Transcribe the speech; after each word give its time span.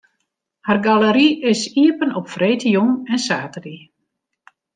Har 0.67 0.79
galery 0.87 1.27
is 1.51 1.61
iepen 1.83 2.11
op 2.19 2.25
freedtejûn 2.35 2.91
en 3.11 3.19
saterdei. 3.27 3.79